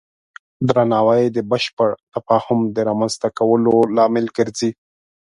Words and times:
درناوی 0.67 1.23
د 1.35 1.37
بشپړ 1.51 1.89
تفاهم 2.13 2.59
د 2.75 2.77
رامنځته 2.89 3.27
کولو 3.39 3.75
لامل 3.95 4.25
ګرځي. 4.37 4.71